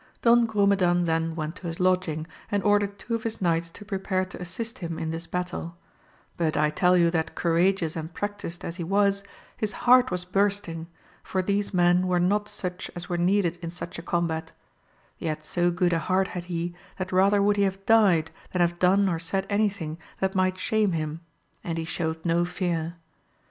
[0.23, 4.25] Don Grumedan then went to his lodging and ordered two of his knights to prepare
[4.25, 5.77] to assist him in this battle;
[6.37, 9.23] but I tell you that courageous and practised as he was,
[9.57, 10.87] his heart was bursting,
[11.21, 14.53] for these men were not such as were needed in such a combat;
[15.19, 18.79] yet so good a heart had he, that rather would he have died, than have
[18.79, 21.19] done or said any thing that might shame him;
[21.63, 22.95] and he shewed no fear.